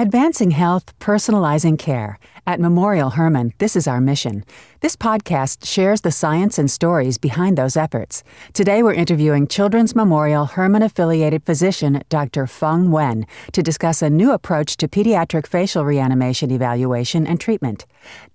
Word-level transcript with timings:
Advancing 0.00 0.52
health, 0.52 0.96
personalizing 1.00 1.76
care. 1.76 2.20
At 2.46 2.60
Memorial 2.60 3.10
Hermann, 3.10 3.52
this 3.58 3.74
is 3.74 3.88
our 3.88 4.00
mission. 4.00 4.44
This 4.78 4.94
podcast 4.94 5.66
shares 5.66 6.02
the 6.02 6.12
science 6.12 6.56
and 6.56 6.70
stories 6.70 7.18
behind 7.18 7.58
those 7.58 7.76
efforts. 7.76 8.22
Today, 8.52 8.80
we're 8.84 8.92
interviewing 8.92 9.48
Children's 9.48 9.96
Memorial 9.96 10.46
Hermann 10.46 10.84
affiliated 10.84 11.42
physician 11.42 12.00
Dr. 12.10 12.46
Phuong 12.46 12.90
Nguyen 12.90 13.24
to 13.50 13.60
discuss 13.60 14.00
a 14.00 14.08
new 14.08 14.30
approach 14.30 14.76
to 14.76 14.86
pediatric 14.86 15.48
facial 15.48 15.84
reanimation 15.84 16.52
evaluation 16.52 17.26
and 17.26 17.40
treatment. 17.40 17.84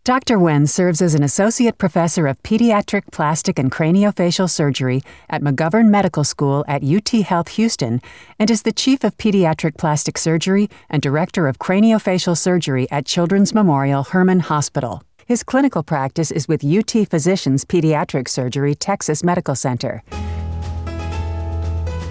Dr. 0.03 0.37
Nguyen 0.37 0.67
serves 0.67 1.01
as 1.01 1.15
an 1.15 1.23
associate 1.23 1.77
professor 1.77 2.27
of 2.27 2.41
pediatric 2.43 3.03
plastic 3.11 3.57
and 3.57 3.71
craniofacial 3.71 4.49
surgery 4.49 5.01
at 5.29 5.41
McGovern 5.41 5.87
Medical 5.89 6.23
School 6.23 6.65
at 6.67 6.83
UT 6.83 7.09
Health 7.09 7.47
Houston 7.49 8.01
and 8.37 8.51
is 8.51 8.63
the 8.63 8.73
chief 8.73 9.03
of 9.03 9.17
pediatric 9.17 9.77
plastic 9.77 10.17
surgery 10.17 10.69
and 10.89 11.01
director 11.01 11.47
of 11.47 11.59
craniofacial 11.59 12.37
surgery 12.37 12.85
at 12.91 13.05
Children's 13.05 13.53
Memorial 13.53 14.03
Hermann 14.03 14.41
Hospital. 14.41 15.03
His 15.25 15.41
clinical 15.41 15.83
practice 15.83 16.31
is 16.31 16.49
with 16.49 16.65
UT 16.65 17.07
Physicians 17.09 17.63
Pediatric 17.63 18.27
Surgery 18.27 18.75
Texas 18.75 19.23
Medical 19.23 19.55
Center. 19.55 20.03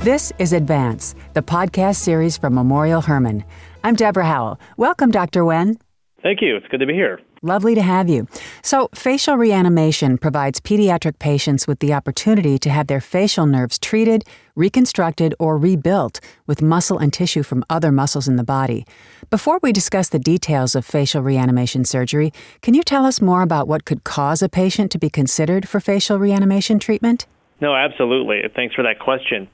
This 0.00 0.32
is 0.38 0.52
Advance, 0.52 1.14
the 1.34 1.42
podcast 1.42 1.96
series 1.96 2.36
from 2.36 2.54
Memorial 2.54 3.02
Hermann. 3.02 3.44
I'm 3.84 3.94
Deborah 3.94 4.24
Howell. 4.24 4.58
Welcome, 4.76 5.10
Dr. 5.10 5.42
Nguyen. 5.42 5.76
Thank 6.22 6.40
you. 6.40 6.56
It's 6.56 6.66
good 6.68 6.80
to 6.80 6.86
be 6.86 6.94
here. 6.94 7.20
Lovely 7.44 7.74
to 7.74 7.82
have 7.82 8.08
you. 8.08 8.28
So, 8.62 8.88
facial 8.94 9.36
reanimation 9.36 10.16
provides 10.16 10.60
pediatric 10.60 11.18
patients 11.18 11.66
with 11.66 11.80
the 11.80 11.92
opportunity 11.92 12.56
to 12.60 12.70
have 12.70 12.86
their 12.86 13.00
facial 13.00 13.46
nerves 13.46 13.80
treated, 13.80 14.22
reconstructed, 14.54 15.34
or 15.40 15.58
rebuilt 15.58 16.20
with 16.46 16.62
muscle 16.62 16.98
and 16.98 17.12
tissue 17.12 17.42
from 17.42 17.64
other 17.68 17.90
muscles 17.90 18.28
in 18.28 18.36
the 18.36 18.44
body. 18.44 18.86
Before 19.28 19.58
we 19.60 19.72
discuss 19.72 20.08
the 20.08 20.20
details 20.20 20.76
of 20.76 20.86
facial 20.86 21.20
reanimation 21.20 21.84
surgery, 21.84 22.32
can 22.60 22.74
you 22.74 22.84
tell 22.84 23.04
us 23.04 23.20
more 23.20 23.42
about 23.42 23.66
what 23.66 23.86
could 23.86 24.04
cause 24.04 24.40
a 24.40 24.48
patient 24.48 24.92
to 24.92 24.98
be 24.98 25.10
considered 25.10 25.68
for 25.68 25.80
facial 25.80 26.20
reanimation 26.20 26.78
treatment? 26.78 27.26
No, 27.60 27.74
absolutely. 27.74 28.42
Thanks 28.54 28.76
for 28.76 28.82
that 28.84 29.00
question. 29.00 29.48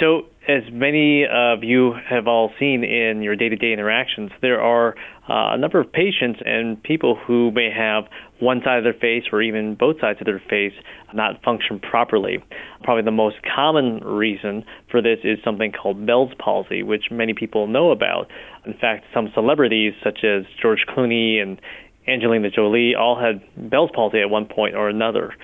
So, 0.00 0.26
as 0.46 0.62
many 0.70 1.24
of 1.24 1.64
you 1.64 1.94
have 2.08 2.26
all 2.26 2.50
seen 2.58 2.84
in 2.84 3.22
your 3.22 3.34
day 3.34 3.48
to 3.48 3.56
day 3.56 3.72
interactions, 3.72 4.30
there 4.42 4.60
are 4.60 4.94
uh, 5.28 5.54
a 5.54 5.58
number 5.58 5.80
of 5.80 5.90
patients 5.90 6.40
and 6.44 6.82
people 6.82 7.16
who 7.26 7.50
may 7.50 7.70
have 7.74 8.04
one 8.40 8.60
side 8.62 8.78
of 8.78 8.84
their 8.84 8.92
face 8.92 9.24
or 9.32 9.40
even 9.40 9.74
both 9.74 10.00
sides 10.00 10.20
of 10.20 10.26
their 10.26 10.42
face 10.50 10.74
not 11.14 11.42
function 11.42 11.78
properly. 11.78 12.44
Probably 12.82 13.04
the 13.04 13.10
most 13.10 13.36
common 13.54 14.00
reason 14.00 14.64
for 14.90 15.00
this 15.00 15.18
is 15.24 15.38
something 15.44 15.72
called 15.72 16.04
Bell's 16.04 16.32
palsy, 16.38 16.82
which 16.82 17.04
many 17.10 17.32
people 17.32 17.66
know 17.66 17.90
about. 17.90 18.28
In 18.66 18.74
fact, 18.74 19.06
some 19.14 19.30
celebrities 19.32 19.94
such 20.02 20.24
as 20.24 20.44
George 20.60 20.84
Clooney 20.88 21.40
and 21.40 21.60
Angelina 22.06 22.50
Jolie 22.50 22.94
all 22.94 23.18
had 23.18 23.40
Bell's 23.70 23.90
palsy 23.94 24.20
at 24.20 24.28
one 24.28 24.46
point 24.46 24.74
or 24.74 24.88
another. 24.88 25.34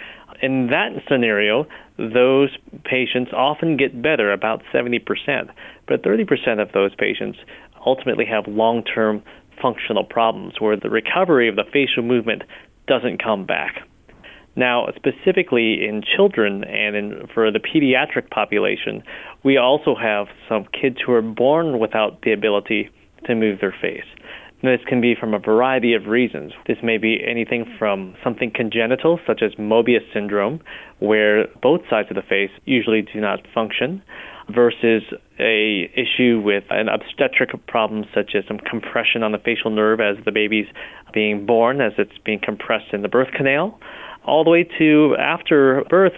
In 0.43 0.69
that 0.69 1.03
scenario, 1.09 1.67
those 1.99 2.51
patients 2.85 3.31
often 3.35 3.77
get 3.77 4.01
better, 4.01 4.33
about 4.33 4.63
70%, 4.73 5.01
but 5.87 6.03
30% 6.03 6.63
of 6.63 6.73
those 6.73 6.95
patients 6.95 7.39
ultimately 7.85 8.25
have 8.25 8.47
long 8.47 8.83
term 8.83 9.23
functional 9.61 10.05
problems 10.05 10.55
where 10.59 10.77
the 10.77 10.89
recovery 10.89 11.49
of 11.49 11.57
the 11.57 11.65
facial 11.71 12.03
movement 12.03 12.43
doesn't 12.87 13.23
come 13.23 13.45
back. 13.45 13.83
Now, 14.57 14.89
specifically 14.97 15.87
in 15.87 16.03
children 16.03 16.65
and 16.65 16.97
in, 16.97 17.29
for 17.33 17.51
the 17.51 17.61
pediatric 17.61 18.31
population, 18.31 19.03
we 19.45 19.57
also 19.59 19.95
have 19.95 20.27
some 20.49 20.67
kids 20.81 20.97
who 21.05 21.13
are 21.13 21.23
born 21.23 21.79
without 21.79 22.23
the 22.23 22.33
ability 22.33 22.91
to 23.27 23.35
move 23.35 23.61
their 23.61 23.75
face. 23.81 24.05
This 24.63 24.81
can 24.87 25.01
be 25.01 25.15
from 25.19 25.33
a 25.33 25.39
variety 25.39 25.95
of 25.95 26.07
reasons. 26.07 26.53
This 26.67 26.77
may 26.83 26.99
be 26.99 27.19
anything 27.27 27.65
from 27.79 28.15
something 28.23 28.51
congenital, 28.55 29.19
such 29.27 29.41
as 29.43 29.53
Mobius 29.55 30.05
syndrome, 30.13 30.61
where 30.99 31.47
both 31.63 31.81
sides 31.89 32.09
of 32.11 32.17
the 32.17 32.23
face 32.23 32.51
usually 32.67 33.01
do 33.01 33.21
not 33.21 33.41
function, 33.55 34.03
versus 34.55 35.03
a 35.39 35.91
issue 35.95 36.43
with 36.45 36.65
an 36.71 36.89
obstetric 36.89 37.51
problem 37.67 38.05
such 38.15 38.33
as 38.35 38.45
some 38.49 38.59
compression 38.59 39.23
on 39.23 39.33
the 39.33 39.39
facial 39.39 39.71
nerve 39.71 40.01
as 40.01 40.17
the 40.25 40.33
baby's 40.33 40.67
being 41.15 41.47
born, 41.47 41.81
as 41.81 41.93
it's 41.97 42.19
being 42.25 42.41
compressed 42.43 42.93
in 42.93 43.01
the 43.01 43.09
birth 43.09 43.33
canal, 43.35 43.79
all 44.27 44.45
the 44.45 44.51
way 44.51 44.69
to 44.79 45.17
after 45.19 45.85
birth, 45.89 46.15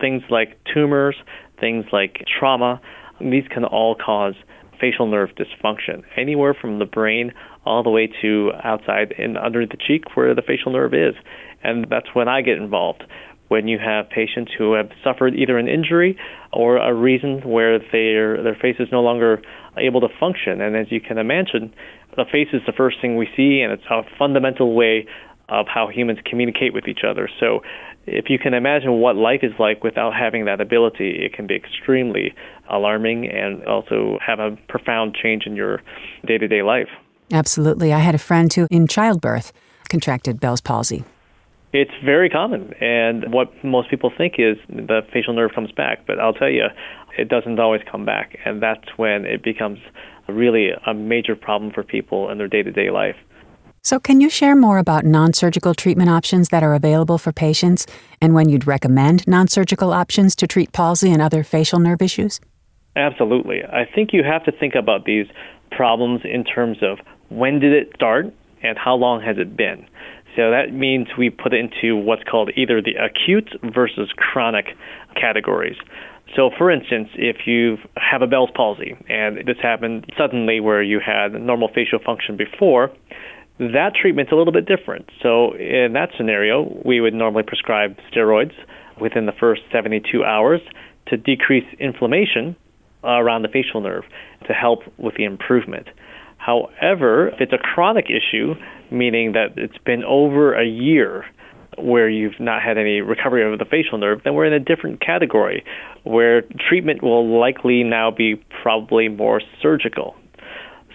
things 0.00 0.22
like 0.30 0.58
tumors, 0.72 1.16
things 1.60 1.84
like 1.92 2.24
trauma. 2.26 2.80
These 3.20 3.46
can 3.48 3.64
all 3.64 3.94
cause 3.94 4.34
facial 4.80 5.06
nerve 5.06 5.30
dysfunction, 5.36 6.02
anywhere 6.16 6.54
from 6.54 6.80
the 6.80 6.84
brain 6.84 7.32
all 7.64 7.82
the 7.82 7.90
way 7.90 8.08
to 8.22 8.50
outside 8.62 9.14
and 9.18 9.36
under 9.38 9.66
the 9.66 9.76
cheek 9.76 10.16
where 10.16 10.34
the 10.34 10.42
facial 10.42 10.72
nerve 10.72 10.94
is. 10.94 11.14
And 11.62 11.86
that's 11.90 12.08
when 12.14 12.28
I 12.28 12.42
get 12.42 12.58
involved. 12.58 13.04
When 13.48 13.68
you 13.68 13.78
have 13.78 14.08
patients 14.08 14.52
who 14.56 14.72
have 14.72 14.90
suffered 15.02 15.34
either 15.34 15.58
an 15.58 15.68
injury 15.68 16.18
or 16.52 16.78
a 16.78 16.94
reason 16.94 17.40
where 17.44 17.78
their 17.78 18.42
their 18.42 18.54
face 18.54 18.76
is 18.78 18.88
no 18.90 19.02
longer 19.02 19.42
able 19.76 20.00
to 20.00 20.08
function, 20.18 20.60
and 20.60 20.74
as 20.76 20.86
you 20.90 21.00
can 21.00 21.18
imagine, 21.18 21.72
the 22.16 22.24
face 22.24 22.48
is 22.52 22.62
the 22.66 22.72
first 22.72 22.96
thing 23.02 23.16
we 23.16 23.28
see, 23.36 23.60
and 23.60 23.72
it's 23.72 23.84
a 23.90 24.02
fundamental 24.18 24.74
way 24.74 25.06
of 25.48 25.66
how 25.72 25.88
humans 25.88 26.18
communicate 26.24 26.72
with 26.72 26.88
each 26.88 27.00
other. 27.08 27.28
So, 27.38 27.60
if 28.06 28.26
you 28.28 28.38
can 28.38 28.54
imagine 28.54 29.00
what 29.00 29.16
life 29.16 29.40
is 29.42 29.52
like 29.58 29.82
without 29.82 30.14
having 30.14 30.44
that 30.44 30.60
ability, 30.60 31.24
it 31.24 31.32
can 31.32 31.46
be 31.46 31.54
extremely 31.54 32.34
alarming 32.70 33.30
and 33.30 33.64
also 33.64 34.18
have 34.24 34.40
a 34.40 34.56
profound 34.68 35.16
change 35.20 35.44
in 35.46 35.56
your 35.56 35.80
day 36.26 36.38
to 36.38 36.48
day 36.48 36.62
life. 36.62 36.88
Absolutely. 37.32 37.92
I 37.92 37.98
had 37.98 38.14
a 38.14 38.18
friend 38.18 38.52
who, 38.52 38.66
in 38.70 38.86
childbirth, 38.86 39.52
contracted 39.88 40.40
Bell's 40.40 40.60
palsy. 40.60 41.04
It's 41.72 41.90
very 42.04 42.30
common, 42.30 42.72
and 42.80 43.32
what 43.32 43.52
most 43.64 43.90
people 43.90 44.12
think 44.16 44.34
is 44.38 44.56
the 44.68 45.00
facial 45.12 45.34
nerve 45.34 45.52
comes 45.54 45.72
back, 45.72 46.06
but 46.06 46.20
I'll 46.20 46.32
tell 46.32 46.48
you, 46.48 46.66
it 47.18 47.28
doesn't 47.28 47.58
always 47.58 47.82
come 47.90 48.04
back, 48.04 48.38
and 48.44 48.62
that's 48.62 48.86
when 48.96 49.24
it 49.24 49.42
becomes 49.42 49.80
really 50.28 50.70
a 50.86 50.94
major 50.94 51.34
problem 51.34 51.72
for 51.72 51.82
people 51.82 52.30
in 52.30 52.38
their 52.38 52.46
day 52.46 52.62
to 52.62 52.70
day 52.70 52.90
life. 52.90 53.16
So, 53.82 54.00
can 54.00 54.20
you 54.20 54.30
share 54.30 54.56
more 54.56 54.78
about 54.78 55.04
non 55.04 55.32
surgical 55.32 55.74
treatment 55.74 56.08
options 56.08 56.48
that 56.48 56.62
are 56.62 56.74
available 56.74 57.18
for 57.18 57.32
patients 57.32 57.86
and 58.20 58.34
when 58.34 58.48
you'd 58.48 58.66
recommend 58.66 59.26
non 59.26 59.48
surgical 59.48 59.92
options 59.92 60.34
to 60.36 60.46
treat 60.46 60.72
palsy 60.72 61.10
and 61.10 61.20
other 61.20 61.42
facial 61.42 61.78
nerve 61.78 62.00
issues? 62.00 62.40
Absolutely. 62.96 63.62
I 63.64 63.84
think 63.84 64.12
you 64.12 64.22
have 64.22 64.44
to 64.44 64.52
think 64.52 64.74
about 64.74 65.04
these 65.04 65.26
problems 65.70 66.20
in 66.24 66.44
terms 66.44 66.78
of 66.82 66.98
when 67.34 67.60
did 67.60 67.72
it 67.72 67.92
start 67.94 68.26
and 68.62 68.78
how 68.78 68.94
long 68.94 69.20
has 69.20 69.36
it 69.38 69.56
been. 69.56 69.86
So 70.36 70.50
that 70.50 70.72
means 70.72 71.08
we 71.16 71.30
put 71.30 71.54
it 71.54 71.60
into 71.60 71.96
what's 71.96 72.24
called 72.24 72.50
either 72.56 72.82
the 72.82 72.94
acute 72.94 73.50
versus 73.62 74.10
chronic 74.16 74.66
categories. 75.14 75.76
So, 76.34 76.50
for 76.56 76.70
instance, 76.70 77.08
if 77.14 77.46
you 77.46 77.76
have 77.96 78.22
a 78.22 78.26
Bell's 78.26 78.50
palsy 78.54 78.96
and 79.08 79.46
this 79.46 79.58
happened 79.62 80.12
suddenly 80.18 80.58
where 80.58 80.82
you 80.82 80.98
had 80.98 81.40
normal 81.40 81.68
facial 81.72 82.00
function 82.04 82.36
before, 82.36 82.90
that 83.60 83.92
treatment's 83.94 84.32
a 84.32 84.34
little 84.34 84.52
bit 84.52 84.66
different. 84.66 85.10
So, 85.22 85.54
in 85.54 85.92
that 85.92 86.10
scenario, 86.16 86.80
we 86.84 87.00
would 87.00 87.14
normally 87.14 87.44
prescribe 87.44 87.96
steroids 88.12 88.54
within 89.00 89.26
the 89.26 89.32
first 89.32 89.62
72 89.70 90.24
hours 90.24 90.60
to 91.06 91.16
decrease 91.16 91.66
inflammation 91.78 92.56
around 93.04 93.42
the 93.42 93.48
facial 93.48 93.80
nerve 93.80 94.04
to 94.48 94.52
help 94.52 94.80
with 94.98 95.14
the 95.16 95.24
improvement. 95.24 95.86
However, 96.44 97.28
if 97.28 97.40
it's 97.40 97.52
a 97.54 97.58
chronic 97.58 98.06
issue, 98.10 98.54
meaning 98.90 99.32
that 99.32 99.56
it's 99.56 99.78
been 99.78 100.04
over 100.04 100.54
a 100.54 100.66
year 100.66 101.24
where 101.78 102.08
you've 102.08 102.38
not 102.38 102.62
had 102.62 102.76
any 102.76 103.00
recovery 103.00 103.50
of 103.50 103.58
the 103.58 103.64
facial 103.64 103.96
nerve, 103.96 104.20
then 104.24 104.34
we're 104.34 104.44
in 104.44 104.52
a 104.52 104.60
different 104.60 105.00
category 105.00 105.64
where 106.02 106.42
treatment 106.68 107.02
will 107.02 107.40
likely 107.40 107.82
now 107.82 108.10
be 108.10 108.36
probably 108.62 109.08
more 109.08 109.40
surgical. 109.62 110.14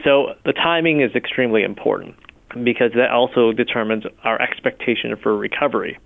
So 0.04 0.36
the 0.46 0.54
timing 0.54 1.02
is 1.02 1.16
extremely 1.16 1.64
important 1.64 2.16
because 2.64 2.92
that 2.96 3.10
also 3.10 3.52
determines 3.52 4.04
our 4.24 4.40
expectation 4.40 5.16
for 5.22 5.36
recovery. 5.36 5.98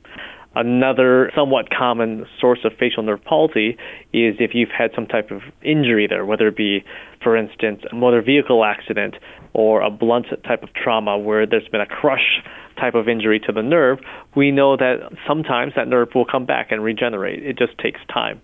Another 0.56 1.32
somewhat 1.36 1.70
common 1.70 2.26
source 2.40 2.60
of 2.64 2.74
facial 2.80 3.02
nerve 3.02 3.24
palsy 3.24 3.70
is 4.14 4.36
if 4.40 4.52
you've 4.54 4.70
had 4.70 4.92
some 4.94 5.08
type 5.08 5.32
of 5.32 5.42
injury 5.64 6.06
there, 6.08 6.26
whether 6.26 6.48
it 6.48 6.56
be, 6.56 6.84
for 7.24 7.36
instance, 7.36 7.82
a 7.92 7.96
motor 7.96 8.22
vehicle 8.22 8.64
accident 8.64 9.16
or 9.54 9.82
a 9.82 9.90
blunt 9.90 10.28
type 10.46 10.62
of 10.62 10.70
trauma 10.74 11.18
where 11.18 11.48
there's 11.48 11.68
been 11.70 11.82
a 11.82 11.88
crush 11.88 12.44
type 12.80 12.94
of 12.94 13.08
injury 13.08 13.40
to 13.40 13.52
the 13.52 13.64
nerve, 13.64 14.00
we 14.36 14.52
know 14.52 14.78
that 14.78 14.98
sometimes 15.28 15.74
that 15.76 15.88
nerve 15.88 16.10
will 16.14 16.26
come 16.26 16.46
back 16.46 16.72
and 16.72 16.84
regenerate. 16.84 17.44
It 17.44 17.58
just 17.58 17.78
takes 17.80 18.00
time. 18.12 18.42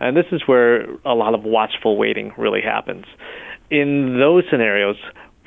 And 0.00 0.16
this 0.16 0.26
is 0.32 0.42
where 0.46 0.82
a 1.04 1.14
lot 1.14 1.34
of 1.34 1.44
watchful 1.44 1.96
waiting 1.96 2.32
really 2.36 2.60
happens. 2.60 3.04
In 3.70 4.18
those 4.18 4.44
scenarios, 4.50 4.96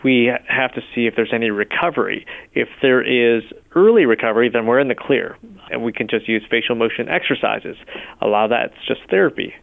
we 0.05 0.31
have 0.47 0.71
to 0.75 0.81
see 0.93 1.07
if 1.07 1.15
there's 1.15 1.33
any 1.33 1.49
recovery. 1.49 2.27
If 2.53 2.67
there 2.83 3.01
is 3.01 3.41
early 3.73 4.05
recovery, 4.05 4.49
then 4.53 4.67
we're 4.67 4.79
in 4.79 4.87
the 4.87 4.95
clear, 4.95 5.35
and 5.71 5.83
we 5.83 5.91
can 5.91 6.07
just 6.07 6.29
use 6.29 6.43
facial 6.47 6.75
motion 6.75 7.09
exercises. 7.09 7.75
A 8.21 8.27
lot 8.27 8.43
of 8.45 8.49
that's 8.51 8.75
just 8.87 9.01
therapy. 9.09 9.55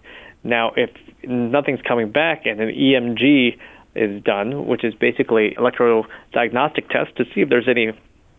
Now, 0.43 0.73
if 0.77 0.91
nothing's 1.23 1.81
coming 1.87 2.11
back 2.11 2.44
and 2.44 2.61
an 2.61 2.71
EMG 2.71 3.56
is 3.94 4.21
done, 4.25 4.67
which 4.67 4.83
is 4.83 4.94
basically 4.94 5.55
electrodiagnostic 5.56 6.89
test 6.91 7.15
to 7.19 7.25
see 7.33 7.43
if 7.43 7.49
there's 7.49 7.69
any 7.69 7.93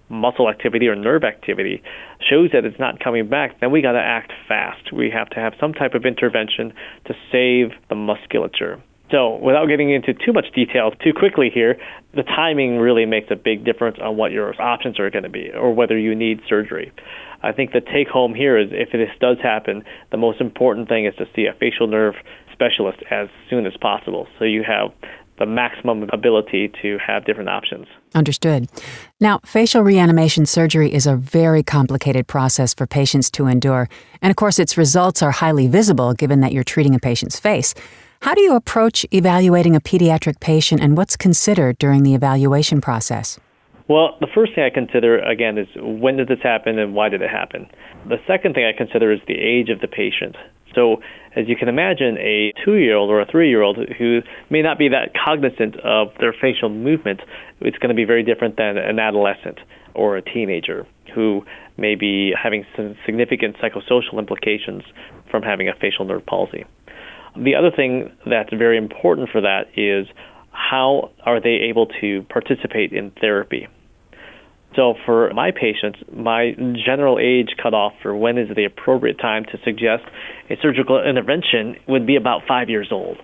muscle 0.09 0.49
activity 0.49 0.89
or 0.89 0.95
nerve 0.95 1.23
activity 1.23 1.81
shows 2.29 2.49
that 2.51 2.65
it's 2.65 2.79
not 2.79 2.99
coming 3.01 3.29
back, 3.29 3.61
then 3.61 3.71
we 3.71 3.81
got 3.81 3.93
to 3.93 4.03
act 4.03 4.33
fast. 4.45 4.91
We 4.91 5.09
have 5.09 5.29
to 5.29 5.37
have 5.37 5.53
some 5.57 5.73
type 5.73 5.93
of 5.93 6.03
intervention 6.03 6.73
to 7.05 7.13
save 7.31 7.71
the 7.87 7.95
musculature. 7.95 8.83
So, 9.13 9.37
without 9.37 9.67
getting 9.67 9.91
into 9.91 10.11
too 10.11 10.33
much 10.33 10.47
detail 10.55 10.89
too 10.89 11.13
quickly 11.13 11.51
here, 11.53 11.77
the 12.15 12.23
timing 12.23 12.79
really 12.79 13.05
makes 13.05 13.29
a 13.29 13.35
big 13.35 13.63
difference 13.63 13.97
on 14.01 14.17
what 14.17 14.31
your 14.31 14.59
options 14.59 14.99
are 14.99 15.11
going 15.11 15.21
to 15.21 15.29
be 15.29 15.51
or 15.51 15.71
whether 15.71 15.95
you 15.95 16.15
need 16.15 16.41
surgery. 16.49 16.91
I 17.43 17.51
think 17.51 17.73
the 17.73 17.81
take 17.81 18.07
home 18.07 18.33
here 18.33 18.57
is 18.57 18.69
if 18.71 18.91
this 18.91 19.11
does 19.19 19.37
happen, 19.39 19.83
the 20.09 20.17
most 20.17 20.41
important 20.41 20.89
thing 20.89 21.05
is 21.05 21.13
to 21.17 21.27
see 21.35 21.45
a 21.45 21.53
facial 21.53 21.85
nerve 21.85 22.15
specialist 22.51 23.03
as 23.11 23.27
soon 23.51 23.67
as 23.67 23.73
possible 23.79 24.25
so 24.39 24.45
you 24.45 24.63
have 24.63 24.89
the 25.37 25.45
maximum 25.45 26.09
ability 26.11 26.71
to 26.81 26.97
have 27.05 27.25
different 27.25 27.49
options. 27.49 27.85
Understood. 28.15 28.67
Now, 29.19 29.39
facial 29.45 29.83
reanimation 29.83 30.47
surgery 30.47 30.91
is 30.91 31.05
a 31.05 31.15
very 31.15 31.61
complicated 31.61 32.27
process 32.27 32.73
for 32.73 32.87
patients 32.87 33.29
to 33.31 33.45
endure, 33.45 33.89
and 34.23 34.31
of 34.31 34.37
course, 34.37 34.57
its 34.57 34.75
results 34.75 35.21
are 35.21 35.31
highly 35.31 35.67
visible 35.67 36.13
given 36.13 36.39
that 36.41 36.51
you're 36.51 36.63
treating 36.63 36.95
a 36.95 36.99
patient's 36.99 37.39
face. 37.39 37.75
How 38.23 38.33
do 38.33 38.39
you 38.41 38.55
approach 38.55 39.05
evaluating 39.11 39.75
a 39.75 39.81
pediatric 39.81 40.39
patient 40.39 40.81
and 40.81 40.95
what's 40.95 41.17
considered 41.17 41.77
during 41.77 42.03
the 42.03 42.15
evaluation 42.15 42.79
process? 42.79 43.37
Well, 43.89 44.15
the 44.21 44.27
first 44.33 44.55
thing 44.55 44.63
I 44.63 44.69
consider, 44.69 45.19
again, 45.19 45.57
is 45.57 45.67
when 45.75 46.15
did 46.15 46.29
this 46.29 46.39
happen 46.41 46.79
and 46.79 46.95
why 46.95 47.09
did 47.09 47.21
it 47.21 47.29
happen? 47.29 47.67
The 48.07 48.21
second 48.25 48.55
thing 48.55 48.63
I 48.63 48.71
consider 48.71 49.11
is 49.11 49.19
the 49.27 49.37
age 49.37 49.67
of 49.67 49.81
the 49.81 49.89
patient. 49.89 50.37
So, 50.73 51.01
as 51.35 51.49
you 51.49 51.57
can 51.57 51.67
imagine, 51.67 52.17
a 52.17 52.53
two 52.63 52.75
year 52.75 52.95
old 52.95 53.09
or 53.09 53.19
a 53.19 53.25
three 53.25 53.49
year 53.49 53.61
old 53.61 53.77
who 53.99 54.21
may 54.49 54.61
not 54.61 54.79
be 54.79 54.87
that 54.87 55.11
cognizant 55.13 55.75
of 55.81 56.07
their 56.21 56.31
facial 56.31 56.69
movement, 56.69 57.19
it's 57.59 57.77
going 57.77 57.89
to 57.89 57.93
be 57.93 58.05
very 58.05 58.23
different 58.23 58.55
than 58.55 58.77
an 58.77 58.99
adolescent 58.99 59.59
or 59.95 60.15
a 60.15 60.21
teenager 60.21 60.87
who 61.13 61.43
may 61.75 61.95
be 61.95 62.33
having 62.41 62.65
some 62.77 62.95
significant 63.05 63.57
psychosocial 63.57 64.17
implications 64.17 64.83
from 65.29 65.43
having 65.43 65.67
a 65.67 65.73
facial 65.75 66.05
nerve 66.05 66.25
palsy. 66.25 66.63
The 67.35 67.55
other 67.55 67.71
thing 67.75 68.11
that's 68.25 68.53
very 68.53 68.77
important 68.77 69.29
for 69.29 69.41
that 69.41 69.67
is 69.75 70.07
how 70.51 71.11
are 71.25 71.41
they 71.41 71.67
able 71.69 71.87
to 72.01 72.23
participate 72.29 72.93
in 72.93 73.11
therapy? 73.11 73.67
So 74.75 74.95
for 75.05 75.31
my 75.33 75.51
patients, 75.51 75.99
my 76.11 76.55
general 76.85 77.19
age 77.19 77.55
cutoff 77.61 77.93
for 78.01 78.15
when 78.15 78.37
is 78.37 78.49
the 78.55 78.65
appropriate 78.65 79.19
time 79.19 79.45
to 79.45 79.57
suggest 79.63 80.03
a 80.49 80.55
surgical 80.61 81.03
intervention 81.03 81.75
would 81.87 82.07
be 82.07 82.15
about 82.15 82.41
five 82.47 82.69
years 82.69 82.89
old. 82.91 83.17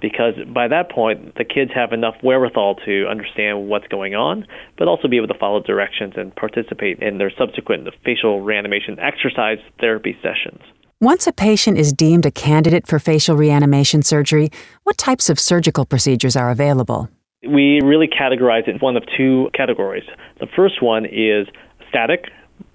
Because 0.00 0.34
by 0.52 0.68
that 0.68 0.90
point, 0.90 1.34
the 1.36 1.44
kids 1.44 1.70
have 1.74 1.92
enough 1.92 2.14
wherewithal 2.22 2.76
to 2.84 3.06
understand 3.06 3.68
what's 3.68 3.86
going 3.88 4.14
on, 4.14 4.46
but 4.76 4.88
also 4.88 5.08
be 5.08 5.16
able 5.16 5.28
to 5.28 5.38
follow 5.38 5.62
directions 5.62 6.14
and 6.16 6.34
participate 6.34 7.00
in 7.00 7.16
their 7.18 7.32
subsequent 7.38 7.88
facial 8.04 8.42
reanimation 8.42 8.98
exercise 8.98 9.58
therapy 9.80 10.16
sessions. 10.22 10.60
Once 11.00 11.26
a 11.26 11.32
patient 11.32 11.76
is 11.76 11.92
deemed 11.92 12.24
a 12.24 12.30
candidate 12.30 12.86
for 12.86 12.98
facial 12.98 13.36
reanimation 13.36 14.00
surgery, 14.00 14.48
what 14.84 14.96
types 14.96 15.28
of 15.28 15.40
surgical 15.40 15.84
procedures 15.84 16.36
are 16.36 16.50
available? 16.50 17.08
We 17.46 17.80
really 17.82 18.06
categorize 18.06 18.68
it 18.68 18.76
in 18.76 18.78
one 18.78 18.96
of 18.96 19.02
two 19.16 19.50
categories. 19.54 20.04
The 20.38 20.46
first 20.54 20.82
one 20.82 21.04
is 21.04 21.48
static 21.88 22.26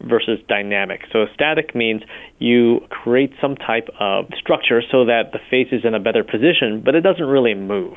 versus 0.01 0.39
dynamic. 0.50 1.01
So 1.12 1.25
static 1.33 1.74
means 1.74 2.01
you 2.39 2.81
create 2.89 3.31
some 3.42 3.56
type 3.56 3.88
of 4.00 4.25
structure 4.38 4.81
so 4.92 5.06
that 5.06 5.31
the 5.31 5.39
face 5.50 5.69
is 5.72 5.86
in 5.86 5.95
a 5.95 6.00
better 6.00 6.24
position, 6.24 6.81
but 6.83 6.95
it 6.95 7.01
doesn't 7.01 7.25
really 7.25 7.54
move. 7.56 7.95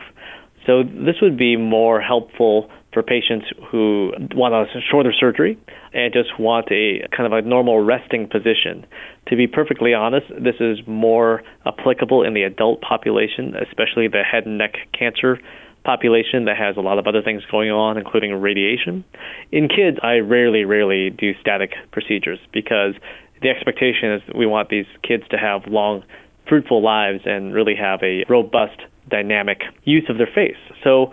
So 0.66 0.82
this 0.82 1.16
would 1.20 1.36
be 1.36 1.56
more 1.56 2.00
helpful 2.00 2.70
for 2.92 3.02
patients 3.02 3.46
who 3.70 4.12
want 4.34 4.54
a 4.54 4.66
shorter 4.90 5.12
surgery 5.12 5.58
and 5.92 6.12
just 6.12 6.38
want 6.38 6.68
a 6.70 7.06
kind 7.14 7.26
of 7.26 7.32
a 7.32 7.46
normal 7.46 7.82
resting 7.82 8.28
position. 8.28 8.86
To 9.28 9.36
be 9.36 9.46
perfectly 9.46 9.94
honest, 9.94 10.26
this 10.28 10.56
is 10.60 10.78
more 10.86 11.42
applicable 11.64 12.22
in 12.22 12.34
the 12.34 12.42
adult 12.42 12.80
population, 12.82 13.54
especially 13.56 14.08
the 14.08 14.22
head 14.22 14.46
and 14.46 14.58
neck 14.58 14.74
cancer 14.96 15.40
population 15.84 16.44
that 16.44 16.56
has 16.56 16.76
a 16.76 16.80
lot 16.80 16.98
of 16.98 17.06
other 17.06 17.22
things 17.22 17.42
going 17.50 17.70
on, 17.70 17.98
including 17.98 18.32
radiation. 18.34 19.04
In 19.50 19.68
kids, 19.68 19.98
I 20.02 20.18
rarely, 20.18 20.64
rarely 20.64 21.10
do 21.10 21.32
static 21.40 21.72
procedures 21.90 22.38
because 22.52 22.94
the 23.40 23.48
expectation 23.48 24.12
is 24.12 24.22
we 24.36 24.46
want 24.46 24.68
these 24.68 24.86
kids 25.02 25.24
to 25.30 25.36
have 25.38 25.62
long, 25.66 26.04
fruitful 26.48 26.82
lives 26.82 27.20
and 27.24 27.52
really 27.52 27.74
have 27.74 28.00
a 28.02 28.24
robust, 28.28 28.80
dynamic 29.12 29.60
use 29.84 30.04
of 30.08 30.16
their 30.18 30.30
face. 30.34 30.56
So 30.82 31.12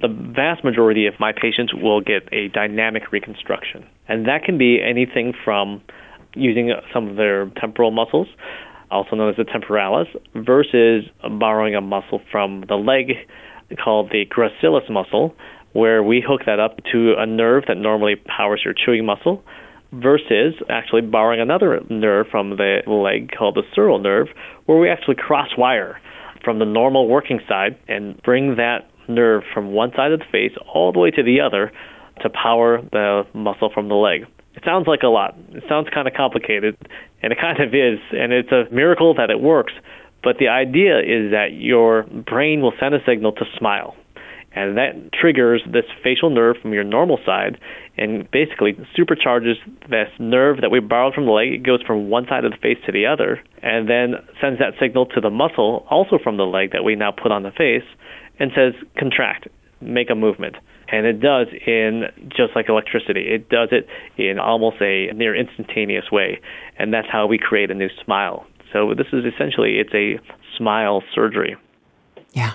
the 0.00 0.08
vast 0.08 0.64
majority 0.64 1.06
of 1.06 1.14
my 1.20 1.32
patients 1.32 1.74
will 1.74 2.00
get 2.00 2.22
a 2.32 2.48
dynamic 2.48 3.12
reconstruction. 3.12 3.84
And 4.08 4.26
that 4.26 4.44
can 4.44 4.56
be 4.56 4.80
anything 4.82 5.34
from 5.44 5.82
using 6.34 6.72
some 6.94 7.08
of 7.08 7.16
their 7.16 7.50
temporal 7.60 7.90
muscles, 7.90 8.26
also 8.90 9.16
known 9.16 9.30
as 9.30 9.36
the 9.36 9.44
temporalis, 9.44 10.08
versus 10.34 11.04
borrowing 11.38 11.74
a 11.74 11.80
muscle 11.80 12.20
from 12.30 12.64
the 12.68 12.76
leg 12.76 13.12
called 13.82 14.10
the 14.10 14.24
gracilis 14.26 14.90
muscle, 14.90 15.34
where 15.72 16.02
we 16.02 16.22
hook 16.26 16.42
that 16.46 16.60
up 16.60 16.78
to 16.90 17.14
a 17.18 17.26
nerve 17.26 17.64
that 17.68 17.76
normally 17.76 18.16
powers 18.16 18.60
your 18.64 18.74
chewing 18.74 19.06
muscle, 19.06 19.42
versus 19.92 20.54
actually 20.68 21.02
borrowing 21.02 21.40
another 21.40 21.80
nerve 21.90 22.26
from 22.30 22.56
the 22.56 22.80
leg 22.86 23.30
called 23.36 23.54
the 23.54 23.62
sural 23.76 24.00
nerve, 24.02 24.28
where 24.66 24.78
we 24.78 24.90
actually 24.90 25.14
cross 25.14 25.48
wire 25.56 26.00
from 26.44 26.58
the 26.58 26.64
normal 26.64 27.08
working 27.08 27.40
side 27.48 27.78
and 27.88 28.20
bring 28.22 28.56
that 28.56 28.88
nerve 29.08 29.42
from 29.52 29.72
one 29.72 29.92
side 29.96 30.12
of 30.12 30.20
the 30.20 30.24
face 30.30 30.52
all 30.72 30.92
the 30.92 30.98
way 30.98 31.10
to 31.10 31.22
the 31.22 31.40
other 31.40 31.72
to 32.22 32.30
power 32.30 32.80
the 32.92 33.22
muscle 33.34 33.70
from 33.72 33.88
the 33.88 33.94
leg. 33.94 34.26
It 34.54 34.62
sounds 34.64 34.86
like 34.86 35.02
a 35.02 35.08
lot. 35.08 35.36
It 35.50 35.64
sounds 35.68 35.88
kind 35.92 36.06
of 36.06 36.14
complicated, 36.14 36.76
and 37.22 37.32
it 37.32 37.38
kind 37.40 37.60
of 37.60 37.74
is, 37.74 37.98
and 38.12 38.32
it's 38.32 38.52
a 38.52 38.64
miracle 38.72 39.14
that 39.14 39.30
it 39.30 39.40
works. 39.40 39.72
But 40.22 40.36
the 40.38 40.48
idea 40.48 40.98
is 41.00 41.32
that 41.32 41.52
your 41.52 42.04
brain 42.04 42.60
will 42.60 42.74
send 42.78 42.94
a 42.94 42.98
signal 43.06 43.32
to 43.32 43.44
smile. 43.58 43.96
And 44.54 44.76
that 44.76 45.12
triggers 45.12 45.62
this 45.66 45.84
facial 46.02 46.28
nerve 46.28 46.56
from 46.60 46.72
your 46.72 46.84
normal 46.84 47.18
side 47.24 47.58
and 47.96 48.30
basically 48.30 48.74
supercharges 48.96 49.54
this 49.88 50.08
nerve 50.18 50.60
that 50.60 50.70
we 50.70 50.80
borrowed 50.80 51.14
from 51.14 51.26
the 51.26 51.32
leg. 51.32 51.52
It 51.52 51.62
goes 51.62 51.80
from 51.82 52.10
one 52.10 52.26
side 52.28 52.44
of 52.44 52.52
the 52.52 52.58
face 52.58 52.78
to 52.86 52.92
the 52.92 53.06
other 53.06 53.42
and 53.62 53.88
then 53.88 54.14
sends 54.40 54.58
that 54.58 54.74
signal 54.80 55.06
to 55.06 55.20
the 55.20 55.30
muscle, 55.30 55.86
also 55.88 56.18
from 56.22 56.36
the 56.36 56.44
leg, 56.44 56.72
that 56.72 56.84
we 56.84 56.96
now 56.96 57.12
put 57.12 57.32
on 57.32 57.42
the 57.42 57.50
face 57.50 57.84
and 58.38 58.50
says, 58.54 58.74
contract, 58.98 59.48
make 59.80 60.10
a 60.10 60.14
movement. 60.14 60.56
And 60.88 61.06
it 61.06 61.20
does 61.20 61.46
in 61.66 62.04
just 62.28 62.54
like 62.54 62.68
electricity. 62.68 63.22
It 63.28 63.48
does 63.48 63.70
it 63.72 63.86
in 64.20 64.38
almost 64.38 64.76
a 64.82 65.12
near 65.14 65.34
instantaneous 65.34 66.10
way. 66.12 66.40
And 66.78 66.92
that's 66.92 67.08
how 67.10 67.26
we 67.26 67.38
create 67.38 67.70
a 67.70 67.74
new 67.74 67.88
smile. 68.04 68.46
So 68.72 68.92
this 68.94 69.06
is 69.12 69.24
essentially 69.24 69.78
it's 69.78 69.94
a 69.94 70.18
smile 70.56 71.02
surgery. 71.14 71.56
Yeah. 72.32 72.54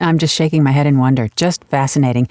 I'm 0.00 0.18
just 0.18 0.34
shaking 0.34 0.62
my 0.62 0.70
head 0.70 0.86
in 0.86 0.98
wonder. 0.98 1.28
Just 1.36 1.64
fascinating. 1.64 2.28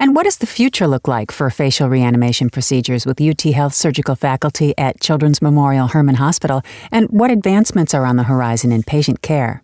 And 0.00 0.14
what 0.14 0.24
does 0.24 0.38
the 0.38 0.46
future 0.46 0.86
look 0.86 1.06
like 1.06 1.30
for 1.30 1.48
facial 1.50 1.88
reanimation 1.88 2.50
procedures 2.50 3.06
with 3.06 3.20
UT 3.20 3.42
Health 3.42 3.74
surgical 3.74 4.14
faculty 4.14 4.74
at 4.76 5.00
Children's 5.00 5.40
Memorial 5.40 5.88
Hermann 5.88 6.16
Hospital? 6.16 6.62
And 6.90 7.08
what 7.10 7.30
advancements 7.30 7.94
are 7.94 8.04
on 8.04 8.16
the 8.16 8.24
horizon 8.24 8.72
in 8.72 8.82
patient 8.82 9.22
care? 9.22 9.62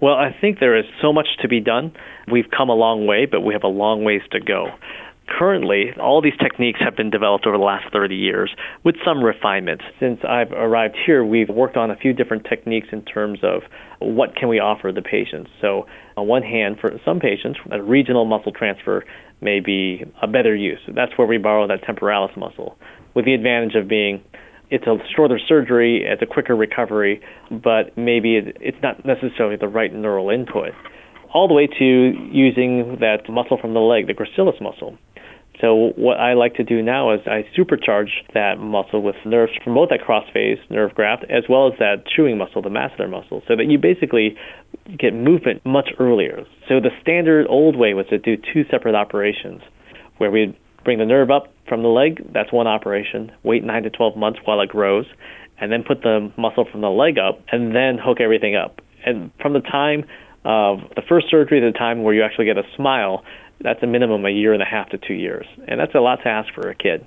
Well, 0.00 0.14
I 0.14 0.36
think 0.40 0.60
there 0.60 0.76
is 0.78 0.84
so 1.00 1.12
much 1.12 1.28
to 1.40 1.48
be 1.48 1.60
done. 1.60 1.92
We've 2.30 2.50
come 2.50 2.68
a 2.68 2.74
long 2.74 3.06
way, 3.06 3.26
but 3.26 3.40
we 3.40 3.54
have 3.54 3.64
a 3.64 3.68
long 3.68 4.04
ways 4.04 4.22
to 4.32 4.40
go. 4.40 4.68
Currently, 5.26 5.92
all 6.00 6.20
these 6.20 6.36
techniques 6.40 6.80
have 6.84 6.96
been 6.96 7.10
developed 7.10 7.46
over 7.46 7.56
the 7.56 7.64
last 7.64 7.90
30 7.92 8.14
years 8.14 8.54
with 8.84 8.94
some 9.04 9.22
refinements. 9.22 9.82
Since 9.98 10.20
I've 10.28 10.52
arrived 10.52 10.96
here, 11.06 11.24
we've 11.24 11.48
worked 11.48 11.76
on 11.76 11.90
a 11.90 11.96
few 11.96 12.12
different 12.12 12.44
techniques 12.48 12.88
in 12.92 13.02
terms 13.02 13.38
of 13.42 13.62
what 14.00 14.36
can 14.36 14.48
we 14.48 14.60
offer 14.60 14.92
the 14.92 15.02
patients. 15.02 15.50
So, 15.60 15.86
on 16.16 16.26
one 16.26 16.42
hand, 16.42 16.76
for 16.80 16.92
some 17.04 17.20
patients, 17.20 17.58
a 17.72 17.82
regional 17.82 18.26
muscle 18.26 18.52
transfer 18.52 19.04
may 19.40 19.60
be 19.60 20.04
a 20.22 20.26
better 20.26 20.54
use. 20.54 20.80
That's 20.94 21.12
where 21.16 21.26
we 21.26 21.38
borrow 21.38 21.66
that 21.68 21.84
temporalis 21.84 22.36
muscle, 22.36 22.76
with 23.14 23.24
the 23.24 23.34
advantage 23.34 23.74
of 23.76 23.88
being 23.88 24.22
it's 24.70 24.86
a 24.86 24.96
shorter 25.14 25.38
surgery, 25.38 26.04
it's 26.04 26.22
a 26.22 26.26
quicker 26.26 26.56
recovery, 26.56 27.20
but 27.50 27.96
maybe 27.96 28.40
it's 28.60 28.78
not 28.82 29.04
necessarily 29.04 29.56
the 29.56 29.68
right 29.68 29.92
neural 29.92 30.30
input. 30.30 30.70
All 31.32 31.48
the 31.48 31.54
way 31.54 31.66
to 31.66 31.84
using 31.84 32.96
that 33.00 33.28
muscle 33.28 33.58
from 33.60 33.74
the 33.74 33.80
leg, 33.80 34.06
the 34.06 34.14
gracilis 34.14 34.60
muscle. 34.60 34.98
So 35.60 35.92
what 35.96 36.18
I 36.18 36.34
like 36.34 36.54
to 36.54 36.64
do 36.64 36.82
now 36.82 37.14
is 37.14 37.20
I 37.26 37.44
supercharge 37.56 38.10
that 38.34 38.58
muscle 38.58 39.02
with 39.02 39.14
nerves 39.24 39.52
from 39.62 39.74
both 39.74 39.90
that 39.90 40.00
cross 40.00 40.24
face 40.32 40.58
nerve 40.68 40.94
graft 40.94 41.24
as 41.30 41.44
well 41.48 41.68
as 41.68 41.78
that 41.78 42.04
chewing 42.06 42.38
muscle, 42.38 42.60
the 42.60 42.70
masseter 42.70 43.08
muscle, 43.08 43.42
so 43.46 43.54
that 43.56 43.66
you 43.66 43.78
basically 43.78 44.36
get 44.98 45.14
movement 45.14 45.64
much 45.64 45.90
earlier. 46.00 46.44
So 46.68 46.80
the 46.80 46.90
standard 47.00 47.46
old 47.48 47.76
way 47.76 47.94
was 47.94 48.06
to 48.10 48.18
do 48.18 48.36
two 48.36 48.64
separate 48.70 48.94
operations, 48.94 49.62
where 50.18 50.30
we'd 50.30 50.56
bring 50.84 50.98
the 50.98 51.06
nerve 51.06 51.30
up 51.30 51.52
from 51.68 51.82
the 51.82 51.88
leg, 51.88 52.20
that's 52.32 52.52
one 52.52 52.66
operation, 52.66 53.32
wait 53.42 53.64
9 53.64 53.84
to 53.84 53.90
12 53.90 54.16
months 54.16 54.40
while 54.44 54.60
it 54.60 54.68
grows, 54.68 55.06
and 55.60 55.72
then 55.72 55.82
put 55.82 56.02
the 56.02 56.30
muscle 56.36 56.66
from 56.70 56.80
the 56.80 56.90
leg 56.90 57.16
up 57.16 57.40
and 57.50 57.74
then 57.74 57.96
hook 57.96 58.20
everything 58.20 58.56
up. 58.56 58.80
And 59.06 59.30
from 59.40 59.52
the 59.52 59.60
time 59.60 60.04
of 60.44 60.80
the 60.94 61.02
first 61.08 61.30
surgery 61.30 61.60
to 61.60 61.72
the 61.72 61.78
time 61.78 62.02
where 62.02 62.12
you 62.12 62.22
actually 62.22 62.44
get 62.44 62.58
a 62.58 62.64
smile, 62.76 63.24
that's 63.64 63.82
a 63.82 63.86
minimum 63.86 64.24
a 64.24 64.30
year 64.30 64.52
and 64.52 64.62
a 64.62 64.66
half 64.66 64.90
to 64.90 64.98
two 64.98 65.14
years. 65.14 65.46
And 65.66 65.80
that's 65.80 65.94
a 65.94 66.00
lot 66.00 66.16
to 66.22 66.28
ask 66.28 66.52
for 66.54 66.68
a 66.68 66.74
kid. 66.74 67.06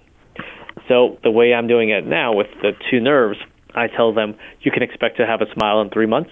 So 0.87 1.17
the 1.23 1.31
way 1.31 1.53
I'm 1.53 1.67
doing 1.67 1.89
it 1.89 2.05
now 2.05 2.33
with 2.33 2.47
the 2.61 2.71
two 2.89 2.99
nerves, 2.99 3.37
I 3.75 3.87
tell 3.87 4.13
them 4.13 4.35
you 4.61 4.71
can 4.71 4.83
expect 4.83 5.17
to 5.17 5.25
have 5.25 5.41
a 5.41 5.45
smile 5.53 5.79
in 5.81 5.89
three 5.89 6.07
months. 6.07 6.31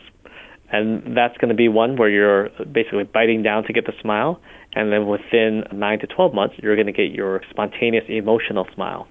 And 0.72 1.16
that's 1.16 1.38
going 1.38 1.50
to 1.50 1.56
be 1.56 1.70
one 1.70 1.96
where 1.96 2.10
you're 2.10 2.50
basically 2.72 3.04
biting 3.04 3.44
down 3.44 3.64
to 3.66 3.74
get 3.74 3.86
the 3.86 3.94
smile. 4.02 4.42
And 4.74 4.92
then 4.92 5.08
within 5.08 5.64
nine 5.72 6.00
to 6.00 6.08
12 6.08 6.34
months, 6.34 6.56
you're 6.58 6.76
going 6.76 6.88
to 6.88 6.92
get 6.92 7.12
your 7.12 7.42
spontaneous 7.50 8.04
emotional 8.10 8.68
smile. 8.74 9.08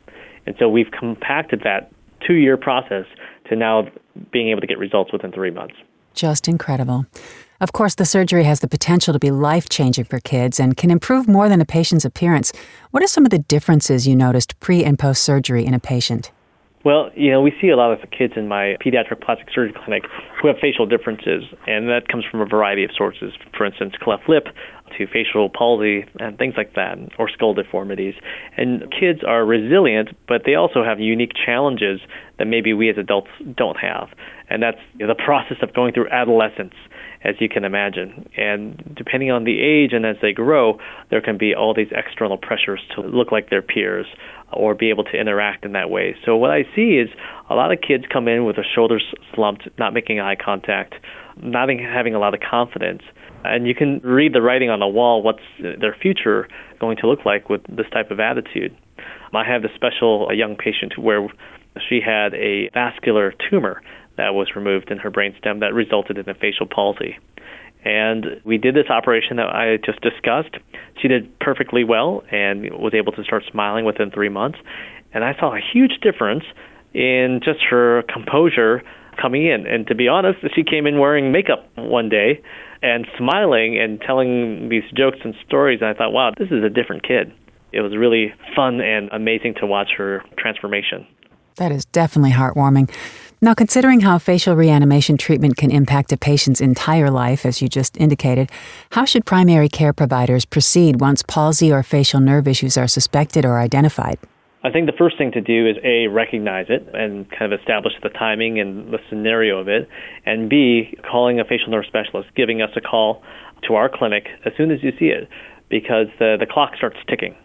And 0.47 0.57
so 0.59 0.69
we've 0.69 0.91
compacted 0.91 1.61
that 1.65 1.93
two 2.27 2.35
year 2.35 2.57
process 2.57 3.07
to 3.49 3.57
now 3.57 3.89
being 4.33 4.51
able 4.51 4.61
to 4.61 4.67
get 4.67 4.79
results 4.79 5.13
within 5.13 5.31
three 5.33 5.51
months. 5.51 5.75
Just 6.13 6.49
incredible. 6.49 7.07
Of 7.65 7.73
course, 7.73 7.95
the 7.95 8.05
surgery 8.05 8.45
has 8.45 8.61
the 8.61 8.69
potential 8.69 9.15
to 9.15 9.19
be 9.19 9.31
life 9.31 9.71
changing 9.71 10.05
for 10.05 10.21
kids 10.21 10.61
and 10.61 10.77
can 10.77 10.91
improve 10.91 11.27
more 11.27 11.49
than 11.49 11.63
a 11.63 11.65
patient's 11.65 12.05
appearance. 12.05 12.53
What 12.91 13.03
are 13.03 13.07
some 13.07 13.25
of 13.25 13.31
the 13.31 13.39
differences 13.39 14.07
you 14.07 14.15
noticed 14.15 14.61
pre 14.61 14.85
and 14.85 14.99
post 14.99 15.23
surgery 15.23 15.65
in 15.65 15.73
a 15.73 15.79
patient? 15.79 16.31
Well, 16.85 17.09
you 17.17 17.31
know, 17.31 17.41
we 17.41 17.55
see 17.63 17.71
a 17.71 17.77
lot 17.77 17.91
of 17.91 18.11
kids 18.11 18.35
in 18.37 18.49
my 18.49 18.77
pediatric 18.85 19.23
plastic 19.25 19.49
surgery 19.49 19.73
clinic 19.83 20.03
who 20.43 20.49
have 20.49 20.59
facial 20.61 20.85
differences, 20.85 21.45
and 21.67 21.89
that 21.89 22.09
comes 22.09 22.27
from 22.31 22.43
a 22.43 22.45
variety 22.45 22.85
of 22.85 22.91
sources. 22.95 23.33
For 23.57 23.65
instance, 23.65 23.95
cleft 23.99 24.29
lip 24.29 24.49
to 24.99 25.07
facial 25.07 25.49
palsy 25.49 26.05
and 26.21 26.37
things 26.37 26.53
like 26.59 26.75
that, 26.75 26.99
or 27.19 27.31
skull 27.31 27.55
deformities. 27.55 28.15
And 28.59 28.93
kids 28.93 29.21
are 29.27 29.43
resilient, 29.47 30.11
but 30.29 30.43
they 30.45 30.55
also 30.55 30.85
have 30.85 31.01
unique 31.01 31.33
challenges 31.33 32.01
that 32.39 32.45
maybe 32.45 32.75
we 32.75 32.91
as 32.91 32.99
adults 32.99 33.31
don't 33.57 33.79
have. 33.79 34.11
And 34.51 34.63
that's 34.63 34.81
the 34.99 35.15
process 35.15 35.57
of 35.63 35.73
going 35.73 35.95
through 35.95 36.11
adolescence 36.11 36.75
as 37.25 37.35
you 37.41 37.49
can 37.49 37.65
imagine. 37.65 38.29
And 38.37 38.95
depending 38.97 39.31
on 39.31 39.45
the 39.45 39.61
age 39.61 39.93
and 39.93 40.05
as 40.05 40.17
they 40.21 40.33
grow, 40.33 40.79
there 41.11 41.21
can 41.21 41.39
be 41.39 41.55
all 41.55 41.75
these 41.75 41.91
external 41.91 42.37
pressures 42.37 42.81
to 42.95 43.01
look 43.01 43.33
like 43.33 43.51
their 43.51 43.63
peers 43.63 44.07
or 44.53 44.75
be 44.75 44.91
able 44.91 45.05
to 45.05 45.19
interact 45.19 45.65
in 45.65 45.73
that 45.73 45.91
way. 45.91 46.15
So 46.25 46.37
what 46.37 46.51
I 46.51 46.65
see 46.77 46.99
is 46.99 47.09
a 47.51 47.55
lot 47.55 47.73
of 47.73 47.79
kids 47.81 48.05
come 48.13 48.29
in 48.29 48.45
with 48.45 48.57
their 48.57 48.67
shoulders 48.75 49.03
slumped, 49.35 49.69
not 49.79 49.95
making 49.95 50.21
eye 50.21 50.37
contact, 50.37 50.95
not 51.37 51.69
having 51.69 52.15
a 52.15 52.19
lot 52.19 52.35
of 52.35 52.41
confidence. 52.41 53.03
And 53.43 53.67
you 53.67 53.75
can 53.75 54.01
read 54.05 54.33
the 54.33 54.43
writing 54.43 54.71
on 54.71 54.81
the 54.81 54.87
wall 54.87 55.23
what's 55.23 55.43
their 55.61 55.97
future 56.01 56.49
going 56.79 56.97
to 56.99 57.09
look 57.09 57.25
like 57.25 57.49
with 57.49 57.63
this 57.69 57.87
type 57.93 58.11
of 58.11 58.21
attitude. 58.21 58.77
I 59.35 59.45
have 59.45 59.63
this 59.63 59.73
special 59.75 60.29
young 60.33 60.55
patient 60.57 60.97
where 60.97 61.29
she 61.89 62.01
had 62.01 62.35
a 62.35 62.71
vascular 62.73 63.35
tumor 63.51 63.83
that 64.17 64.35
was 64.35 64.49
removed 64.55 64.91
in 64.91 64.99
her 64.99 65.11
brainstem 65.11 65.61
that 65.61 65.75
resulted 65.75 66.19
in 66.19 66.29
a 66.29 66.35
facial 66.35 66.67
palsy. 66.67 67.19
And 67.85 68.41
we 68.45 68.57
did 68.57 68.75
this 68.75 68.89
operation 68.89 69.37
that 69.37 69.49
I 69.49 69.77
just 69.85 70.01
discussed. 70.01 70.57
She 71.01 71.09
did 71.09 71.39
perfectly 71.39 71.85
well 71.85 72.25
and 72.31 72.71
was 72.73 72.95
able 72.95 73.13
to 73.13 73.25
start 73.25 73.45
smiling 73.51 73.85
within 73.85 74.11
three 74.11 74.31
months. 74.31 74.59
And 75.13 75.23
I 75.23 75.39
saw 75.39 75.55
a 75.55 75.61
huge 75.61 76.01
difference 76.01 76.45
in 76.95 77.41
just 77.45 77.61
her 77.69 78.03
composure 78.09 78.83
coming 79.21 79.47
in. 79.47 79.67
And 79.67 79.87
to 79.89 79.95
be 79.95 80.09
honest, 80.09 80.39
she 80.55 80.65
came 80.65 80.87
in 80.87 80.99
wearing 80.99 81.31
makeup 81.31 81.69
one 81.77 82.09
day 82.09 82.41
and 82.83 83.07
smiling 83.19 83.79
and 83.79 84.01
telling 84.01 84.69
these 84.71 84.85
jokes 84.97 85.19
and 85.25 85.35
stories. 85.47 85.81
And 85.81 85.91
I 85.91 85.95
thought, 85.95 86.13
wow, 86.13 86.33
this 86.39 86.49
is 86.51 86.65
a 86.65 86.71
different 86.71 87.03
kid. 87.03 87.33
It 87.73 87.81
was 87.81 87.97
really 87.97 88.33
fun 88.57 88.81
and 88.81 89.11
amazing 89.13 89.55
to 89.61 89.67
watch 89.67 89.91
her 89.99 90.23
transformation. 90.39 91.07
That 91.57 91.71
is 91.71 91.85
definitely 91.85 92.33
heartwarming. 92.33 92.93
Now, 93.45 93.53
considering 93.53 94.01
how 94.01 94.17
facial 94.17 94.57
reanimation 94.57 95.19
treatment 95.19 95.59
can 95.59 95.71
impact 95.71 96.11
a 96.13 96.17
patient's 96.17 96.63
entire 96.63 97.11
life, 97.11 97.45
as 97.45 97.61
you 97.61 97.69
just 97.69 97.95
indicated, 97.99 98.51
how 98.93 99.05
should 99.05 99.27
primary 99.27 99.69
care 99.69 99.93
providers 99.93 100.47
proceed 100.47 100.99
once 100.99 101.23
palsy 101.23 101.71
or 101.71 101.83
facial 101.83 102.21
nerve 102.21 102.49
issues 102.49 102.79
are 102.79 102.89
suspected 102.89 103.45
or 103.45 103.59
identified? 103.59 104.19
I 104.63 104.71
think 104.71 104.87
the 104.87 104.97
first 104.97 105.19
thing 105.19 105.31
to 105.33 105.43
do 105.43 105.69
is 105.69 105.77
A, 105.85 106.07
recognize 106.07 106.69
it 106.71 106.89
and 106.95 107.31
kind 107.33 107.53
of 107.53 107.61
establish 107.61 107.93
the 108.03 108.09
timing 108.09 108.59
and 108.61 108.91
the 108.91 108.99
scenario 109.11 109.59
of 109.59 109.69
it, 109.69 109.91
and 110.25 110.49
B, 110.49 110.97
calling 111.07 111.39
a 111.39 111.45
facial 111.45 111.69
nerve 111.69 111.85
specialist, 111.85 112.31
giving 112.35 112.63
us 112.63 112.71
a 112.77 112.81
call 112.81 113.23
to 113.69 113.75
our 113.75 113.91
clinic 113.91 114.27
as 114.47 114.55
soon 114.57 114.71
as 114.71 114.83
you 114.83 114.93
see 114.99 115.09
it, 115.09 115.29
because 115.69 116.07
the, 116.19 116.39
the 116.41 116.47
clock 116.47 116.77
starts 116.77 116.97
ticking. 117.11 117.37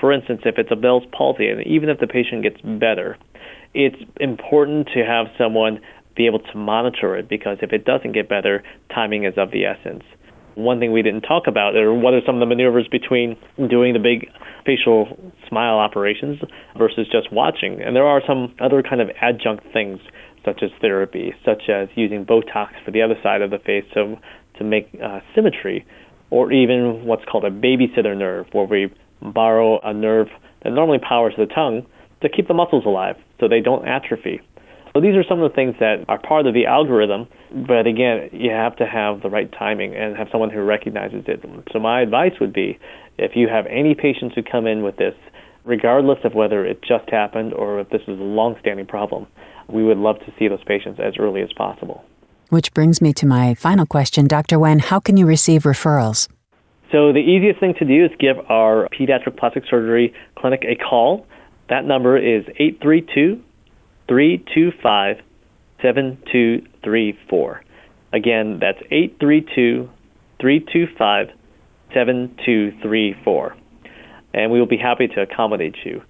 For 0.00 0.12
instance, 0.12 0.42
if 0.44 0.58
it's 0.58 0.70
a 0.70 0.76
Bell's 0.76 1.04
palsy, 1.12 1.48
and 1.48 1.66
even 1.66 1.88
if 1.88 1.98
the 1.98 2.06
patient 2.06 2.42
gets 2.42 2.60
better, 2.62 3.16
it's 3.74 3.96
important 4.20 4.88
to 4.94 5.04
have 5.04 5.26
someone 5.36 5.80
be 6.16 6.26
able 6.26 6.40
to 6.40 6.58
monitor 6.58 7.16
it 7.16 7.28
because 7.28 7.58
if 7.62 7.72
it 7.72 7.84
doesn't 7.84 8.12
get 8.12 8.28
better, 8.28 8.62
timing 8.92 9.24
is 9.24 9.34
of 9.36 9.50
the 9.50 9.64
essence. 9.64 10.02
One 10.54 10.80
thing 10.80 10.90
we 10.90 11.02
didn't 11.02 11.22
talk 11.22 11.46
about 11.46 11.76
are 11.76 11.94
what 11.94 12.14
are 12.14 12.20
some 12.26 12.34
of 12.34 12.40
the 12.40 12.46
maneuvers 12.46 12.88
between 12.88 13.36
doing 13.70 13.92
the 13.92 14.00
big 14.00 14.28
facial 14.66 15.16
smile 15.48 15.78
operations 15.78 16.40
versus 16.76 17.06
just 17.10 17.32
watching. 17.32 17.80
And 17.80 17.94
there 17.94 18.06
are 18.06 18.20
some 18.26 18.54
other 18.60 18.82
kind 18.82 19.00
of 19.00 19.08
adjunct 19.22 19.64
things 19.72 20.00
such 20.44 20.62
as 20.62 20.70
therapy, 20.80 21.32
such 21.44 21.68
as 21.68 21.88
using 21.94 22.24
Botox 22.24 22.70
for 22.84 22.90
the 22.90 23.02
other 23.02 23.14
side 23.22 23.40
of 23.40 23.50
the 23.50 23.58
face 23.58 23.84
to, 23.94 24.16
to 24.58 24.64
make 24.64 24.88
uh, 25.02 25.20
symmetry, 25.34 25.86
or 26.30 26.52
even 26.52 27.04
what's 27.04 27.24
called 27.24 27.44
a 27.44 27.50
babysitter 27.50 28.16
nerve, 28.16 28.46
where 28.52 28.64
we 28.64 28.92
borrow 29.22 29.80
a 29.80 29.92
nerve 29.92 30.28
that 30.62 30.70
normally 30.70 30.98
powers 30.98 31.34
the 31.36 31.46
tongue 31.46 31.86
to 32.22 32.28
keep 32.28 32.48
the 32.48 32.54
muscles 32.54 32.84
alive 32.84 33.16
so 33.40 33.48
they 33.48 33.60
don't 33.60 33.86
atrophy. 33.86 34.40
So 34.94 35.00
these 35.00 35.14
are 35.14 35.24
some 35.28 35.40
of 35.40 35.50
the 35.50 35.54
things 35.54 35.76
that 35.80 36.04
are 36.08 36.18
part 36.18 36.46
of 36.46 36.54
the 36.54 36.66
algorithm, 36.66 37.28
but 37.66 37.86
again, 37.86 38.30
you 38.32 38.50
have 38.50 38.74
to 38.76 38.86
have 38.86 39.22
the 39.22 39.28
right 39.28 39.50
timing 39.52 39.94
and 39.94 40.16
have 40.16 40.28
someone 40.32 40.50
who 40.50 40.62
recognizes 40.62 41.24
it. 41.28 41.44
So 41.72 41.78
my 41.78 42.00
advice 42.00 42.32
would 42.40 42.52
be 42.52 42.78
if 43.18 43.32
you 43.36 43.48
have 43.48 43.66
any 43.66 43.94
patients 43.94 44.34
who 44.34 44.42
come 44.42 44.66
in 44.66 44.82
with 44.82 44.96
this, 44.96 45.14
regardless 45.64 46.18
of 46.24 46.34
whether 46.34 46.64
it 46.64 46.82
just 46.82 47.08
happened 47.10 47.52
or 47.52 47.80
if 47.80 47.90
this 47.90 48.02
is 48.02 48.18
a 48.18 48.22
long-standing 48.22 48.86
problem, 48.86 49.26
we 49.68 49.84
would 49.84 49.98
love 49.98 50.18
to 50.20 50.32
see 50.38 50.48
those 50.48 50.64
patients 50.64 50.98
as 50.98 51.14
early 51.18 51.42
as 51.42 51.52
possible. 51.52 52.02
Which 52.48 52.72
brings 52.72 53.02
me 53.02 53.12
to 53.14 53.26
my 53.26 53.54
final 53.54 53.84
question, 53.84 54.26
Dr. 54.26 54.56
Nguyen, 54.56 54.80
how 54.80 55.00
can 55.00 55.18
you 55.18 55.26
receive 55.26 55.64
referrals? 55.64 56.28
So 56.90 57.12
the 57.12 57.20
easiest 57.20 57.60
thing 57.60 57.74
to 57.78 57.84
do 57.84 58.04
is 58.04 58.10
give 58.18 58.38
our 58.48 58.88
pediatric 58.88 59.36
plastic 59.38 59.64
surgery 59.68 60.14
clinic 60.36 60.64
a 60.64 60.74
call. 60.74 61.26
That 61.68 61.84
number 61.84 62.16
is 62.16 62.44
832 62.58 63.42
325 64.08 65.16
7234. 65.82 67.62
Again, 68.12 68.58
that's 68.58 68.78
832 68.90 69.90
325 70.40 71.28
7234. 71.92 73.56
And 74.34 74.50
we 74.50 74.58
will 74.58 74.66
be 74.66 74.78
happy 74.78 75.08
to 75.08 75.22
accommodate 75.22 75.76
you. 75.84 76.02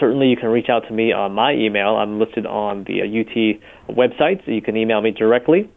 Certainly, 0.00 0.28
you 0.28 0.36
can 0.36 0.48
reach 0.48 0.68
out 0.68 0.82
to 0.88 0.92
me 0.92 1.12
on 1.12 1.32
my 1.32 1.52
email. 1.52 1.96
I'm 1.96 2.18
listed 2.18 2.44
on 2.44 2.84
the 2.84 3.02
UT 3.02 3.94
website, 3.94 4.44
so 4.44 4.50
you 4.50 4.60
can 4.60 4.76
email 4.76 5.00
me 5.00 5.12
directly, 5.12 5.70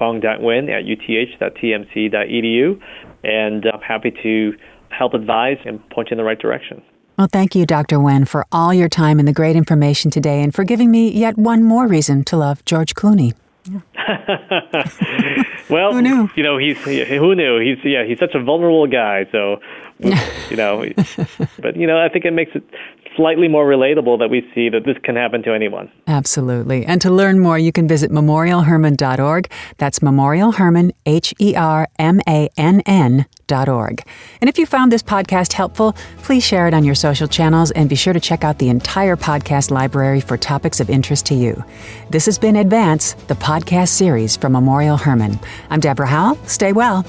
fong.nguyen 0.00 0.68
at 0.68 0.84
uth.tmc.edu, 0.84 2.80
and 3.22 3.66
I'm 3.66 3.80
happy 3.80 4.10
to 4.22 4.56
help 4.88 5.14
advise 5.14 5.58
and 5.64 5.88
point 5.90 6.08
you 6.10 6.14
in 6.14 6.18
the 6.18 6.24
right 6.24 6.38
direction. 6.38 6.82
Well, 7.16 7.28
thank 7.30 7.54
you, 7.54 7.66
Dr. 7.66 7.98
Nguyen, 7.98 8.26
for 8.26 8.46
all 8.50 8.72
your 8.72 8.88
time 8.88 9.18
and 9.18 9.28
the 9.28 9.32
great 9.32 9.54
information 9.54 10.10
today, 10.10 10.42
and 10.42 10.54
for 10.54 10.64
giving 10.64 10.90
me 10.90 11.10
yet 11.10 11.36
one 11.36 11.62
more 11.62 11.86
reason 11.86 12.24
to 12.24 12.36
love 12.36 12.64
George 12.64 12.94
Clooney. 12.94 13.34
well, 15.68 15.92
who 15.92 16.02
knew? 16.02 16.30
You 16.34 16.42
know, 16.42 16.56
he's 16.56 16.78
who 16.78 17.34
knew? 17.34 17.60
He's 17.60 17.78
yeah, 17.84 18.04
he's 18.06 18.18
such 18.18 18.34
a 18.34 18.42
vulnerable 18.42 18.86
guy. 18.86 19.26
So, 19.30 19.60
you 19.98 20.56
know, 20.56 20.84
but 21.60 21.76
you 21.76 21.86
know, 21.86 21.98
I 21.98 22.08
think 22.08 22.24
it 22.24 22.32
makes 22.32 22.52
it 22.54 22.64
slightly 23.16 23.48
more 23.48 23.66
relatable 23.66 24.18
that 24.18 24.28
we 24.30 24.48
see 24.54 24.68
that 24.68 24.84
this 24.84 24.96
can 25.02 25.16
happen 25.16 25.42
to 25.42 25.54
anyone. 25.54 25.90
Absolutely. 26.06 26.84
And 26.86 27.00
to 27.02 27.10
learn 27.10 27.38
more, 27.38 27.58
you 27.58 27.72
can 27.72 27.88
visit 27.88 28.10
memorialhermann.org. 28.10 29.50
That's 29.78 29.98
memorialhermann, 30.00 30.92
H 31.06 31.34
E 31.38 31.54
R 31.56 31.88
M 31.98 32.20
A 32.28 32.48
N 32.56 32.82
N. 32.86 33.26
And 33.52 34.04
if 34.42 34.58
you 34.58 34.64
found 34.64 34.92
this 34.92 35.02
podcast 35.02 35.52
helpful, 35.54 35.94
please 36.22 36.44
share 36.44 36.68
it 36.68 36.74
on 36.74 36.84
your 36.84 36.94
social 36.94 37.26
channels 37.26 37.72
and 37.72 37.88
be 37.88 37.96
sure 37.96 38.12
to 38.12 38.20
check 38.20 38.44
out 38.44 38.58
the 38.60 38.68
entire 38.68 39.16
podcast 39.16 39.72
library 39.72 40.20
for 40.20 40.36
topics 40.36 40.78
of 40.78 40.88
interest 40.88 41.26
to 41.26 41.34
you. 41.34 41.64
This 42.10 42.26
has 42.26 42.38
been 42.38 42.54
Advance, 42.54 43.14
the 43.26 43.34
podcast 43.34 43.88
series 43.88 44.36
from 44.36 44.52
Memorial 44.52 44.96
Hermann. 44.96 45.40
I'm 45.68 45.80
Deborah 45.80 46.06
Howell. 46.06 46.36
Stay 46.46 46.72
well. 46.72 47.04